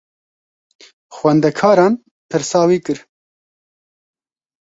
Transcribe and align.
Xwendekaran 1.15 1.93
pirsa 2.29 2.61
wî 2.69 2.79
kir. 2.85 2.99